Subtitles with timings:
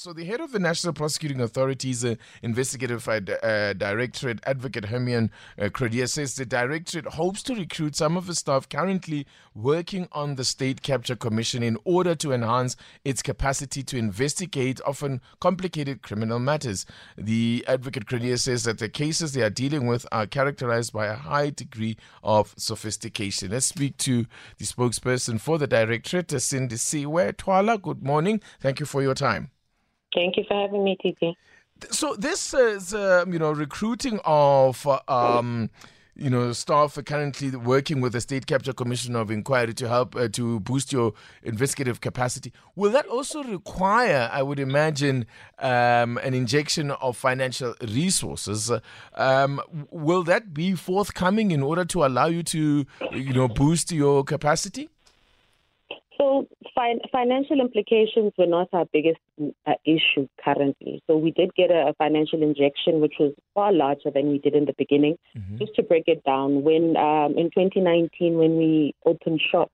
[0.00, 5.30] So, the head of the National Prosecuting Authority's uh, Investigative uh, Directorate, Advocate Hermione
[5.60, 9.26] uh, says the directorate hopes to recruit some of the staff currently
[9.56, 15.20] working on the State Capture Commission in order to enhance its capacity to investigate often
[15.40, 16.86] complicated criminal matters.
[17.16, 21.16] The Advocate Cronje says that the cases they are dealing with are characterized by a
[21.16, 23.50] high degree of sophistication.
[23.50, 24.26] Let's speak to
[24.58, 27.78] the spokesperson for the directorate, Sindisiwe Twala.
[27.78, 28.40] Good morning.
[28.60, 29.50] Thank you for your time.
[30.14, 31.36] Thank you for having me, Titi.
[31.90, 35.70] So this is, uh, you know, recruiting of, um,
[36.16, 40.26] you know, staff currently working with the State Capture Commission of Inquiry to help uh,
[40.30, 41.12] to boost your
[41.44, 42.52] investigative capacity.
[42.74, 45.26] Will that also require, I would imagine,
[45.60, 48.72] um, an injection of financial resources?
[49.14, 49.60] Um,
[49.92, 54.88] will that be forthcoming in order to allow you to, you know, boost your capacity?
[56.20, 59.20] So fin- financial implications were not our biggest
[59.66, 61.02] uh, issue currently.
[61.06, 64.54] So we did get a, a, financial injection, which was far larger than we did
[64.54, 65.16] in the beginning.
[65.36, 65.58] Mm-hmm.
[65.58, 69.70] Just to break it down, when um, in 2019, when we opened shop,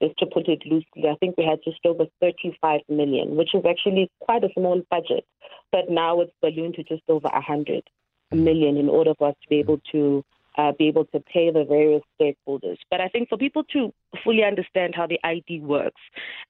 [0.00, 3.64] just to put it loosely, I think we had just over 35 million, which is
[3.68, 5.24] actually quite a small budget.
[5.72, 7.82] But now it's ballooned to just over 100
[8.30, 10.24] million in order for us to be able to
[10.58, 12.76] uh, be able to pay the various stakeholders.
[12.90, 13.92] But I think for people to
[14.24, 16.00] fully understand how the ID works,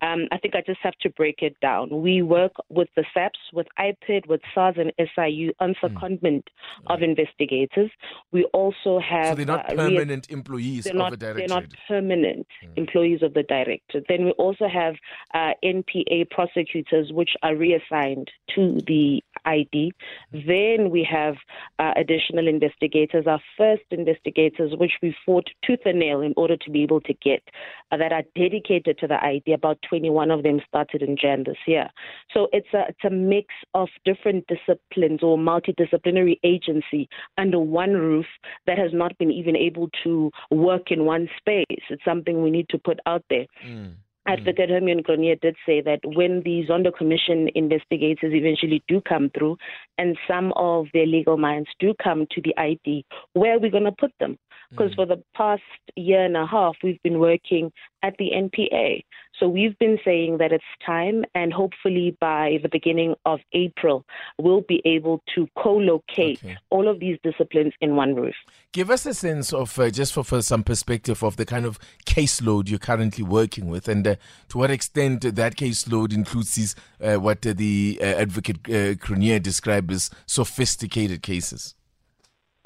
[0.00, 1.88] um, I think I just have to break it down.
[1.90, 5.86] We work with the SAPS, with IPID, with SARS and SIU on hmm.
[5.86, 6.94] secondment mm.
[6.94, 7.90] of investigators.
[8.32, 9.28] We also have.
[9.28, 11.48] So they're not uh, permanent employees they're of not, the directorate.
[11.48, 12.72] They're not permanent mm.
[12.76, 14.06] employees of the directorate.
[14.08, 14.94] Then we also have
[15.34, 19.92] uh, NPA prosecutors, which are reassigned to the ID.
[20.32, 21.34] Then we have
[21.78, 26.70] uh, additional investigators, our first investigators, which we fought tooth and nail in order to
[26.70, 27.42] be able to get,
[27.90, 29.52] uh, that are dedicated to the ID.
[29.52, 31.88] About 21 of them started in Jan this year.
[32.32, 38.26] So it's a, it's a mix of different disciplines or multidisciplinary agency under one roof
[38.66, 41.64] that has not been even able to work in one space.
[41.90, 43.46] It's something we need to put out there.
[43.66, 43.94] Mm.
[44.28, 49.56] Advocate Hermione Cronje did say that when the Zondo Commission investigators eventually do come through
[49.98, 53.04] and some of their legal minds do come to the ID,
[53.34, 54.36] where are we going to put them?
[54.70, 54.96] Because mm.
[54.96, 55.62] for the past
[55.96, 57.72] year and a half, we've been working
[58.02, 59.02] at the NPA.
[59.38, 64.04] So we've been saying that it's time, and hopefully by the beginning of April,
[64.38, 66.56] we'll be able to co locate okay.
[66.70, 68.34] all of these disciplines in one roof.
[68.72, 71.78] Give us a sense of, uh, just for, for, some perspective, of the kind of
[72.06, 74.16] caseload you're currently working with, and uh,
[74.48, 79.92] to what extent that caseload includes these, uh, what the uh, advocate uh, Cronje described
[79.92, 81.74] as sophisticated cases.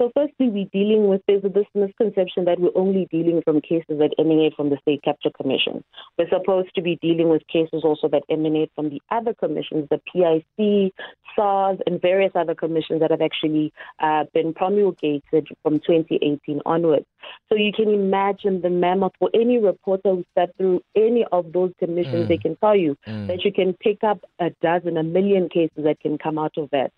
[0.01, 4.15] So, firstly, we're dealing with there's this misconception that we're only dealing from cases that
[4.17, 5.83] emanate from the State Capture Commission.
[6.17, 10.01] We're supposed to be dealing with cases also that emanate from the other commissions, the
[10.11, 10.91] PIC,
[11.35, 17.05] SARS, and various other commissions that have actually uh, been promulgated from 2018 onwards.
[17.49, 21.73] So you can imagine the mammoth for any reporter who sat through any of those
[21.77, 22.27] commissions, mm.
[22.27, 23.27] they can tell you mm.
[23.27, 26.71] that you can pick up a dozen, a million cases that can come out of
[26.71, 26.91] that.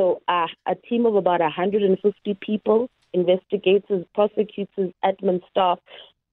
[0.00, 5.78] So uh, a team of about 150 people, investigators, prosecutors, admin staff,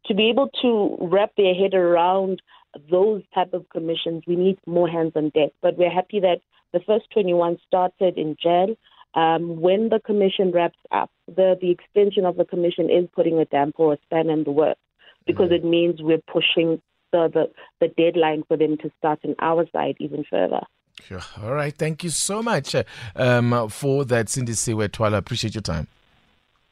[0.05, 2.41] to be able to wrap their head around
[2.89, 5.49] those type of commissions, we need more hands on deck.
[5.61, 6.37] But we're happy that
[6.71, 8.77] the first 21 started in Jan.
[9.15, 13.45] Um, when the commission wraps up, the, the extension of the commission is putting a
[13.45, 14.77] damper or a span in the work
[15.25, 17.51] because it means we're pushing the, the,
[17.81, 20.61] the deadline for them to start on our side even further.
[21.03, 21.21] Sure.
[21.41, 21.73] All right.
[21.75, 22.83] Thank you so much uh,
[23.15, 25.17] um, for that, Sindisiwe Twala.
[25.17, 25.87] Appreciate your time.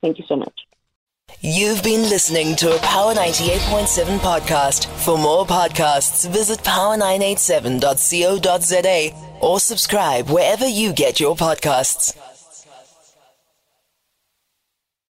[0.02, 0.52] Thank you so much.
[1.42, 4.86] You've been listening to a Power 98.7 podcast.
[5.04, 12.16] For more podcasts, visit power987.co.za or subscribe wherever you get your podcasts.